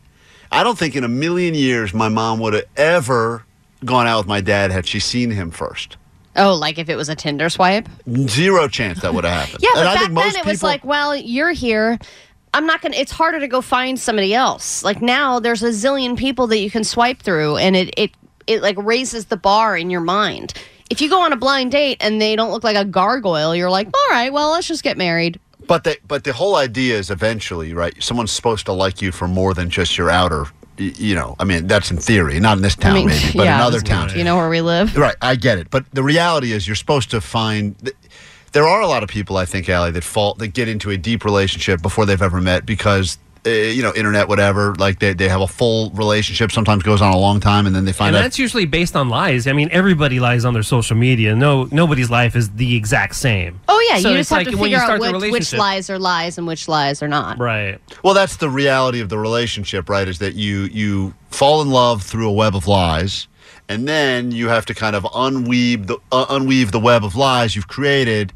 [0.52, 3.46] I don't think in a million years my mom would have ever
[3.86, 5.98] gone out with my dad had she seen him first.
[6.36, 7.88] Oh, like if it was a Tinder swipe?
[8.28, 9.60] Zero chance that would have happened.
[9.62, 12.00] Yeah, And but I back then it was like, well, you're here.
[12.56, 12.96] I'm not gonna.
[12.96, 14.84] It's harder to go find somebody else.
[14.84, 18.12] Like now, there's a zillion people that you can swipe through, and it it
[18.48, 20.54] it like raises the bar in your mind.
[20.90, 23.72] If you go on a blind date and they don't look like a gargoyle, you're
[23.72, 25.40] like, all right, well, let's just get married.
[25.66, 27.96] But the but the whole idea is eventually, right?
[28.04, 30.46] Someone's supposed to like you for more than just your outer.
[30.78, 33.44] You know, I mean, that's in theory, not in this town, I mean, maybe, but
[33.44, 34.16] yeah, in other towns.
[34.16, 34.96] You know where we live?
[34.98, 35.70] Right, I get it.
[35.70, 37.78] But the reality is, you're supposed to find.
[37.80, 37.96] th-
[38.54, 40.98] There are a lot of people, I think, Allie, that fall that get into a
[40.98, 43.18] deep relationship before they've ever met because.
[43.46, 44.74] Uh, you know, internet, whatever.
[44.76, 46.52] Like they, they have a full relationship.
[46.52, 48.22] Sometimes goes on a long time, and then they find and out.
[48.22, 49.48] that's usually based on lies.
[49.48, 51.36] I mean, everybody lies on their social media.
[51.36, 53.60] No, nobody's life is the exact same.
[53.68, 55.54] Oh yeah, So you just have like to when you figure out start which, which
[55.54, 57.38] lies are lies and which lies are not.
[57.38, 57.82] Right.
[58.02, 60.08] Well, that's the reality of the relationship, right?
[60.08, 63.28] Is that you you fall in love through a web of lies,
[63.68, 67.56] and then you have to kind of unweave the uh, unweave the web of lies
[67.58, 68.32] you've created,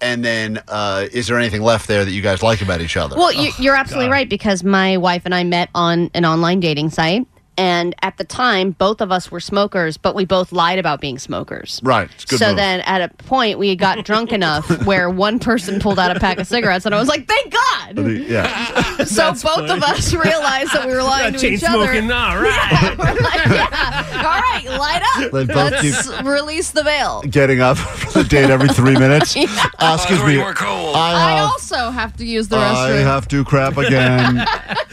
[0.00, 3.16] and then uh, is there anything left there that you guys like about each other?
[3.16, 6.90] Well, you, you're absolutely right because my wife and I met on an online dating
[6.90, 7.26] site.
[7.58, 11.18] And at the time, both of us were smokers, but we both lied about being
[11.18, 11.80] smokers.
[11.82, 12.08] Right.
[12.14, 12.56] It's good so move.
[12.56, 16.38] then at a point, we got drunk enough where one person pulled out a pack
[16.38, 18.08] of cigarettes, and I was like, thank God.
[18.12, 19.04] yeah.
[19.04, 21.84] so both of us realized that we were lying to Chain each other.
[21.86, 22.96] smoking, all right.
[22.96, 24.04] We're like, yeah.
[24.18, 25.32] All right, light up.
[25.32, 27.22] They Let's release the veil.
[27.22, 29.34] Getting up for the date every three minutes.
[29.34, 29.46] Yeah.
[29.78, 30.40] Uh, excuse me.
[30.40, 32.74] I I also have to use the restroom.
[32.74, 34.44] I have to crap again.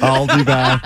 [0.01, 0.81] I'll be back.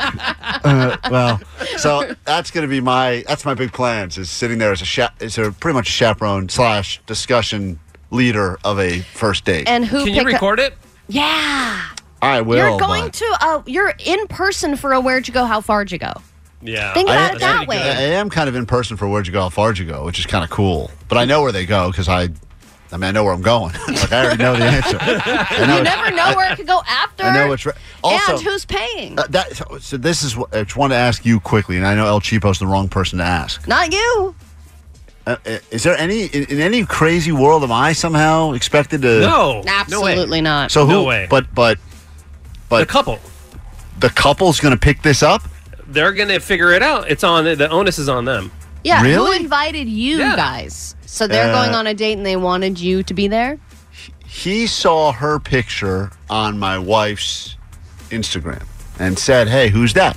[0.63, 1.39] Uh, well,
[1.77, 4.85] so that's going to be my that's my big plans is sitting there as a
[4.85, 7.79] cha- as a pretty much a chaperone slash discussion
[8.11, 9.67] leader of a first date.
[9.67, 10.73] and who Can you pick up- record it?
[11.07, 11.81] Yeah.
[12.21, 12.57] I will.
[12.57, 15.91] you're going but to uh you're in person for a where'd you go, how far'd
[15.91, 16.13] you go?
[16.61, 16.93] Yeah.
[16.93, 17.77] Think about I, it that I- way.
[17.81, 20.19] I am kind of in person for where'd you go, how far'd you go, which
[20.19, 20.91] is kind of cool.
[21.07, 22.29] But I know where they go because I,
[22.91, 23.73] I mean, I know where I'm going.
[23.87, 24.97] like I already know the answer.
[25.01, 27.23] I know You never know where it could go after.
[27.23, 27.75] I know it's right.
[28.03, 29.19] Also, and who's paying?
[29.19, 31.85] Uh, that, so, so this is what I just want to ask you quickly, and
[31.85, 33.67] I know El Cheapo's the wrong person to ask.
[33.67, 34.35] Not you.
[35.27, 39.19] Uh, uh, is there any in, in any crazy world am I somehow expected to?
[39.21, 39.63] No.
[39.67, 40.71] Absolutely not.
[40.71, 40.91] So who?
[40.93, 41.27] No way.
[41.29, 41.77] But but
[42.69, 43.19] but the couple.
[43.99, 45.43] the couple's going to pick this up.
[45.87, 47.09] They're gonna figure it out.
[47.09, 48.51] It's on the onus is on them.
[48.83, 49.37] Yeah, Really?
[49.37, 50.35] who invited you Yeah.
[50.35, 50.95] guys?
[51.05, 53.57] So they're Uh, going on a date and they wanted you to be there?
[54.25, 57.55] He saw her picture on my wife's
[58.11, 58.63] Instagram
[58.99, 60.15] and said, "Hey, who's that?"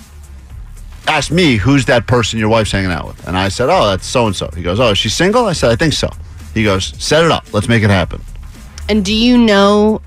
[1.09, 4.07] Asked me, "Who's that person your wife's hanging out with?" And I said, "Oh, that's
[4.07, 6.09] so and so." He goes, "Oh, is she single?" I said, "I think so."
[6.55, 7.46] He goes, "Set it up.
[7.53, 8.22] Let's make it happen."
[8.88, 10.01] And do you know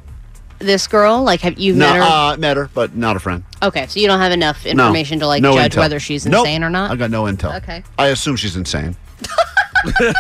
[0.59, 1.23] this girl?
[1.23, 2.01] Like have you No, met her?
[2.03, 3.43] uh, met her, but not a friend.
[3.67, 4.71] Okay, so you don't have enough No.
[4.71, 5.77] information to like No judge intel.
[5.79, 6.45] whether she's Nope.
[6.45, 6.91] insane or not?
[6.91, 7.55] I got no intel.
[7.57, 7.83] Okay.
[7.97, 8.95] I assume she's insane.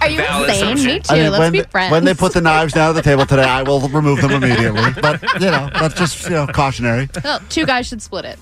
[0.00, 0.50] Are you Valid insane?
[0.50, 0.86] assumption.
[0.86, 1.14] Me too.
[1.14, 1.92] I mean, Let's when, be friends.
[1.92, 4.82] when they put the knives down at the table today, I will remove them immediately.
[5.00, 7.08] But you know, that's just you know cautionary.
[7.22, 8.38] No, two guys should split it.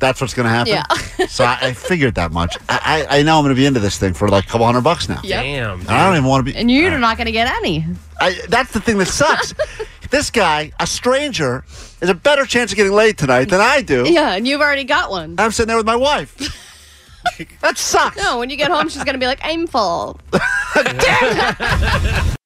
[0.00, 0.72] That's what's going to happen.
[0.72, 1.26] Yeah.
[1.28, 2.56] so I, I figured that much.
[2.68, 4.66] I, I, I know I'm going to be into this thing for like a couple
[4.66, 5.20] hundred bucks now.
[5.22, 5.42] Yep.
[5.44, 5.80] Damn.
[5.80, 6.58] And I don't even want to be.
[6.58, 6.98] And you're uh.
[6.98, 7.86] not going to get any.
[8.20, 9.54] I, that's the thing that sucks.
[10.12, 11.64] this guy, a stranger,
[12.00, 14.04] has a better chance of getting laid tonight than I do.
[14.06, 15.34] Yeah, and you've already got one.
[15.38, 16.36] I'm sitting there with my wife.
[17.60, 18.16] that sucks.
[18.16, 20.20] No, when you get home, she's going to be like, I'm full.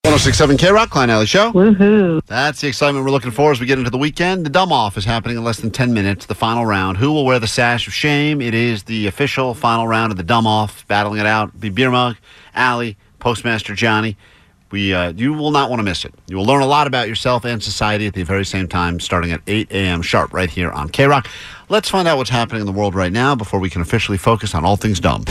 [0.06, 1.52] 1067 K Rock, Klein Alley Show.
[1.52, 2.24] Woohoo.
[2.26, 4.46] That's the excitement we're looking for as we get into the weekend.
[4.46, 6.98] The dumb off is happening in less than 10 minutes, the final round.
[6.98, 8.40] Who will wear the sash of shame?
[8.40, 11.60] It is the official final round of the dumb off, battling it out.
[11.60, 12.16] The beer mug,
[12.54, 14.16] Allie, Postmaster Johnny.
[14.70, 16.12] We, uh, you will not want to miss it.
[16.26, 19.30] You will learn a lot about yourself and society at the very same time, starting
[19.32, 20.02] at 8 a.m.
[20.02, 21.28] sharp right here on K Rock.
[21.68, 24.54] Let's find out what's happening in the world right now before we can officially focus
[24.54, 25.24] on all things dumb.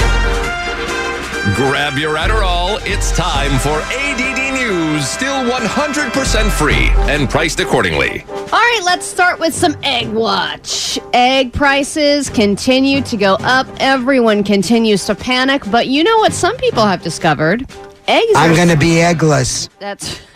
[1.53, 2.79] Grab your Adderall.
[2.85, 5.07] It's time for ADD News.
[5.07, 8.25] Still 100% free and priced accordingly.
[8.27, 10.97] All right, let's start with some Egg Watch.
[11.13, 13.67] Egg prices continue to go up.
[13.79, 17.69] Everyone continues to panic, but you know what some people have discovered?
[18.07, 19.69] Eggs I'm going to be eggless.
[19.79, 20.19] That's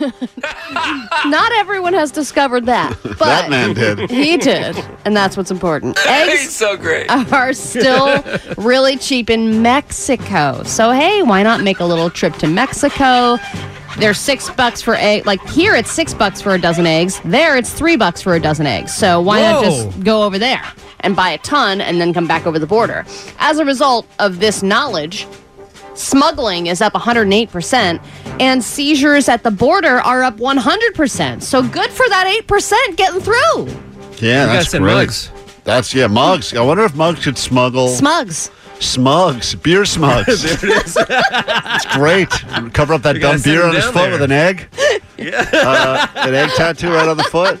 [1.26, 4.10] not everyone has discovered that, but That man did.
[4.10, 5.96] He did, and that's what's important.
[6.06, 7.08] Eggs He's so great.
[7.32, 8.22] are still
[8.58, 10.62] really cheap in Mexico.
[10.64, 13.38] So hey, why not make a little trip to Mexico?
[13.98, 15.26] They're six bucks for egg.
[15.26, 17.20] Like here, it's six bucks for a dozen eggs.
[17.24, 18.94] There, it's three bucks for a dozen eggs.
[18.94, 20.62] So why not just go over there
[21.00, 23.04] and buy a ton and then come back over the border?
[23.38, 25.26] As a result of this knowledge,
[26.00, 28.00] smuggling is up 108%,
[28.40, 31.42] and seizures at the border are up 100%.
[31.42, 33.66] So good for that 8% getting through.
[34.26, 34.80] Yeah, You that's great.
[34.82, 35.30] mugs.
[35.64, 36.54] That's yeah, mugs.
[36.54, 38.50] I wonder if mugs could smuggle Smugs.
[38.80, 40.42] smugs, beer smugs.
[40.60, 40.96] there it is.
[40.98, 42.28] It's great.
[42.72, 44.12] Cover up that You dumb beer on his foot there.
[44.12, 44.68] with an egg.
[45.18, 45.48] yeah.
[45.52, 47.60] Uh, an egg tattoo right on the foot.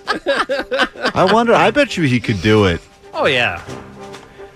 [1.14, 1.52] I wonder.
[1.54, 2.80] I bet you he could do it.
[3.12, 3.62] Oh yeah.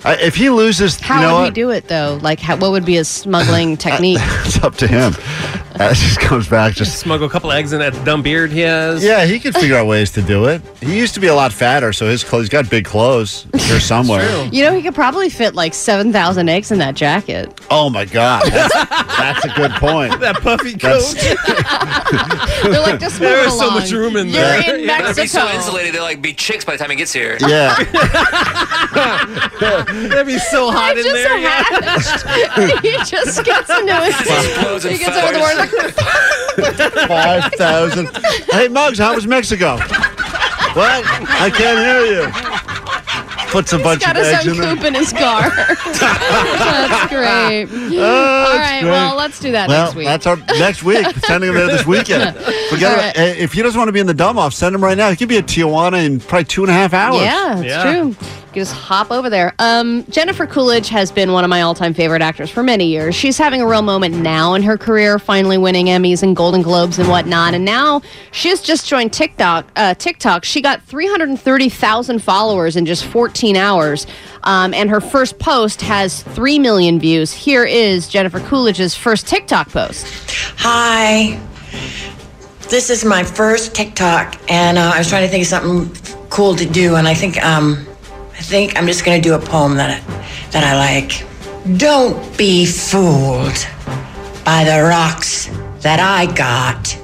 [0.04, 1.44] I, if he loses, How you know would what?
[1.56, 2.18] he do it though?
[2.22, 4.18] Like, how, what would be his smuggling technique?
[4.20, 5.12] it's up to him.
[5.76, 6.74] That just comes back.
[6.74, 9.02] Just Smuggle a couple eggs in that dumb beard he has.
[9.02, 10.62] yeah, he could figure out ways to do it.
[10.80, 12.42] He used to be a lot fatter, so his clothes.
[12.44, 14.22] He's got big clothes here somewhere.
[14.52, 17.52] You know, he could probably fit like 7,000 eggs in that jacket.
[17.72, 20.12] Oh my god, that's, that's a good point.
[20.20, 21.00] That puffy coat.
[21.16, 23.74] That's, They're like, just move There so along.
[23.80, 24.74] much room in You're there.
[24.76, 25.12] in Yeah.
[25.12, 27.36] They'd be so insulated, they'll like be chicks by the time he gets here.
[27.40, 27.74] yeah.
[30.08, 31.38] That'd be so hot It in just there.
[31.38, 31.62] yeah.
[31.62, 32.82] hatched.
[32.84, 34.84] he just gets into Explodes his.
[34.84, 35.94] in He gets over the feathers.
[36.86, 37.06] border.
[37.08, 38.08] Five thousand.
[38.50, 39.76] Hey, Muggs, how was Mexico?
[39.76, 41.04] What?
[41.06, 42.30] I can't hear you.
[43.50, 44.74] Puts a bunch Got of his eggs in own there.
[44.74, 45.42] coop in his car.
[46.00, 47.66] that's great.
[47.70, 48.90] Oh, All that's right, great.
[48.90, 50.06] well, let's do that well, next week.
[50.06, 51.06] that's our next week.
[51.24, 52.36] Sending him there this weekend.
[52.68, 53.16] Forget All about, right.
[53.16, 55.08] eh, if he doesn't want to be in the dumb off, send him right now.
[55.10, 57.20] He could be at Tijuana in probably two and a half hours.
[57.20, 57.82] Yeah, it's Yeah.
[58.02, 58.16] true.
[58.54, 59.52] You just hop over there.
[59.58, 63.16] Um, Jennifer Coolidge has been one of my all-time favorite actors for many years.
[63.16, 67.00] She's having a real moment now in her career, finally winning Emmys and Golden Globes
[67.00, 67.54] and whatnot.
[67.54, 69.66] And now she's just joined TikTok.
[69.74, 70.44] Uh, TikTok.
[70.44, 74.06] She got 330,000 followers in just 14 hours,
[74.44, 77.32] um, and her first post has three million views.
[77.32, 80.06] Here is Jennifer Coolidge's first TikTok post.
[80.58, 81.40] Hi.
[82.68, 86.54] This is my first TikTok, and uh, I was trying to think of something cool
[86.54, 87.84] to do, and I think um,
[88.44, 91.26] think I'm just gonna do a poem that I, that I like.
[91.78, 93.66] Don't be fooled
[94.44, 95.46] by the rocks
[95.80, 96.96] that I got.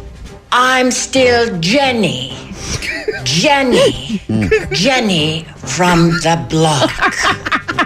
[0.53, 2.53] I'm still Jenny.
[3.24, 4.20] Jenny.
[4.72, 6.90] Jenny from the block.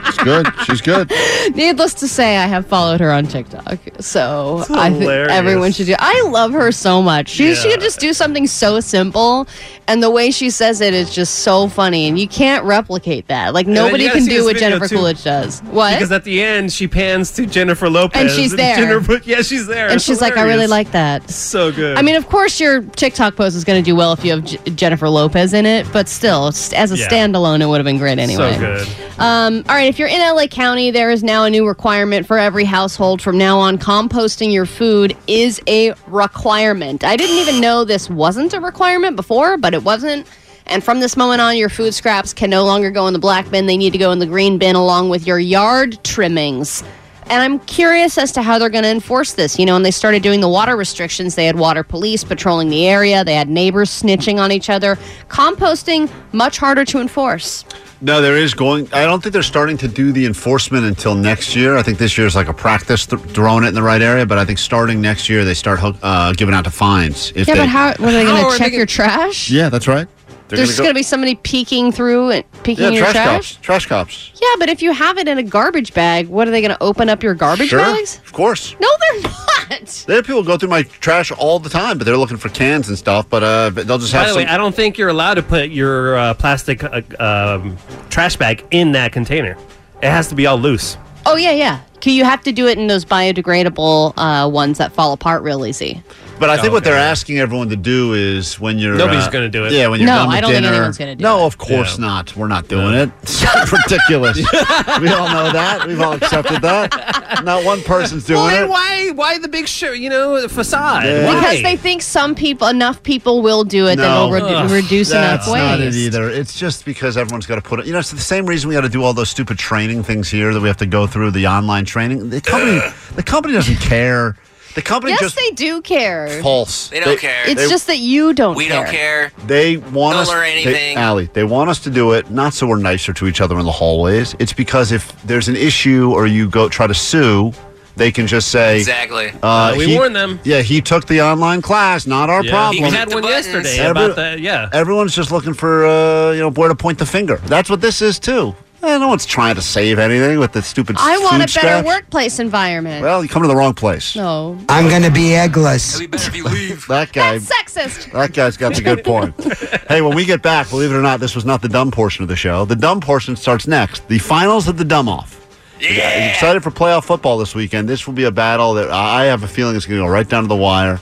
[0.06, 0.46] She's good.
[0.64, 1.10] She's good.
[1.54, 5.94] Needless to say, I have followed her on TikTok, so I think everyone should do.
[5.98, 7.28] I love her so much.
[7.28, 9.46] She she could just do something so simple,
[9.86, 13.54] and the way she says it is just so funny, and you can't replicate that.
[13.54, 14.96] Like nobody can do what Jennifer too.
[14.96, 15.60] Coolidge does.
[15.62, 15.94] What?
[15.94, 18.20] Because at the end, she pans to Jennifer Lopez.
[18.20, 18.76] And she's there.
[18.76, 19.86] Jennifer, yeah, she's there.
[19.86, 21.28] and It's she's like, I really like that.
[21.30, 21.96] So good.
[21.98, 24.44] I mean, of course, your TikTok post is going to do well if you have
[24.44, 27.08] J- Jennifer Lopez in it, but still, as a Yeah.
[27.08, 28.54] standalone, it would have been great anyway.
[28.54, 28.88] so good.
[29.18, 32.38] Um, all right, if you're in LA County, there is now a new requirement for
[32.38, 33.20] every household.
[33.20, 37.02] From now on, composting your food is a requirement.
[37.02, 40.26] I didn't even know this wasn't a requirement before, but it wasn't.
[40.66, 43.50] And from this moment on, your food scraps can no longer go in the black
[43.50, 43.66] bin.
[43.66, 46.82] They need to go in the green bin along with your yard trimmings.
[47.30, 49.58] And I'm curious as to how they're going to enforce this.
[49.58, 52.86] You know, when they started doing the water restrictions, they had water police patrolling the
[52.86, 54.96] area, they had neighbors snitching on each other.
[55.28, 57.64] Composting, much harder to enforce.
[58.00, 58.92] No, there is going.
[58.92, 61.78] I don't think they're starting to do the enforcement until next year.
[61.78, 64.26] I think this year is like a practice th- throwing it in the right area.
[64.26, 67.32] But I think starting next year they start hook- uh, giving out to fines.
[67.34, 67.88] If yeah, they, but how?
[67.92, 69.48] What are they going are to they check gonna- your trash?
[69.50, 70.06] Yeah, that's right.
[70.48, 73.54] They're There's gonna just be somebody peeking through and peeking yeah, in your trash, trash.
[73.54, 73.64] cops.
[73.64, 74.32] Trash cops.
[74.40, 76.82] Yeah, but if you have it in a garbage bag, what are they going to
[76.82, 78.18] open up your garbage sure, bags?
[78.18, 78.76] of course.
[78.78, 80.04] No, they're not.
[80.06, 82.50] There are people who go through my trash all the time, but they're looking for
[82.50, 83.26] cans and stuff.
[83.30, 84.42] But uh, they'll just By have the some.
[84.42, 87.78] way, I don't think you're allowed to put your uh, plastic uh, um,
[88.10, 89.56] trash bag in that container.
[90.02, 90.98] It has to be all loose.
[91.24, 91.80] Oh yeah, yeah.
[92.04, 95.64] Okay, You have to do it in those biodegradable uh, ones that fall apart real
[95.64, 96.02] easy.
[96.38, 99.48] But I think what they're asking everyone to do is when you're Nobody's uh, gonna
[99.48, 99.72] do it.
[99.72, 100.74] Yeah, when you're No, done with I don't think dinner.
[100.76, 101.26] anyone's gonna do it.
[101.26, 101.46] no, it.
[101.46, 102.06] of course Yeah.
[102.06, 102.36] not.
[102.36, 103.08] We're not doing it.
[103.22, 104.36] It's ridiculous.
[104.36, 105.84] we all know that.
[105.86, 107.40] We've all accepted that.
[107.44, 108.68] Not one person's doing Well, then it.
[108.68, 109.10] why?
[109.14, 109.92] Why the big show?
[109.92, 111.04] You know, the facade.
[111.04, 111.24] Yeah.
[111.24, 111.34] Why?
[111.40, 114.02] Because they think some people, enough people will do it, No.
[114.02, 115.70] then it'll redu- Ugh, reduce That's enough waste.
[115.70, 116.28] not it either.
[116.30, 117.86] It's just because everyone's got to put it.
[117.86, 120.28] You know, it's the same reason we got to do all those stupid training things
[120.28, 122.28] here that we have to go through the online training.
[122.30, 122.80] The company,
[123.14, 124.36] the company doesn't care.
[124.74, 126.40] The company Yes, just they do care.
[126.42, 126.88] false.
[126.88, 127.44] They don't care.
[127.46, 128.58] It's they- just that you don't care.
[128.58, 128.82] we care.
[128.82, 129.32] don't care.
[129.46, 130.28] They want Don't us.
[130.28, 133.40] learn they- Allie, they want us to do it not so we're nicer to each
[133.40, 134.34] other in the hallways.
[134.40, 137.52] It's because if there's an issue or you go try to sue,
[137.96, 139.30] they can just say Exactly.
[139.44, 140.40] Uh, we he- warned them.
[140.42, 142.04] Yeah, he took the online class.
[142.08, 142.50] Not our Yeah.
[142.50, 142.82] problem.
[142.82, 143.46] We He had the one buttons.
[143.46, 144.40] yesterday Every- about that.
[144.40, 144.68] Yeah.
[144.72, 147.40] Everyone's just looking for uh, you know where to point the finger.
[147.46, 148.56] That's what this is too.
[148.84, 151.48] Eh, no one's trying to save anything with the stupid I want a food better
[151.48, 151.86] scraps.
[151.86, 153.02] workplace environment.
[153.02, 154.14] Well, you come to the wrong place.
[154.14, 154.58] no.
[154.68, 156.00] I'm gonna be eggless.
[156.88, 157.38] That guy.
[157.38, 158.12] Sexist.
[158.12, 159.34] That guy's got the good point.
[159.88, 162.22] hey, when we get back, believe it or not, this was not the dumb portion
[162.22, 162.64] of the show.
[162.66, 164.06] The dumb portion starts next.
[164.08, 165.40] The finals of the dumb off.
[165.80, 166.30] Yeah.
[166.30, 167.88] Excited for playoff football this weekend.
[167.88, 170.28] This will be a battle that I have a feeling is going to go right
[170.28, 171.00] down to the wire.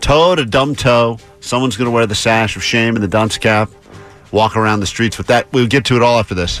[0.00, 1.18] Toe to dumb toe.
[1.40, 3.70] Someone's going to wear the sash of shame and the dunce cap,
[4.32, 5.50] walk around the streets with that.
[5.52, 6.60] We'll get to it all after this.